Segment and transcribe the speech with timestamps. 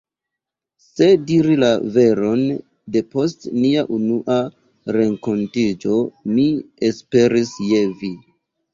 [0.83, 2.41] Se diri la veron,
[2.97, 4.41] de post nia unua
[4.99, 6.03] renkontiĝo
[6.35, 6.51] mi
[6.93, 8.17] esperis je vi!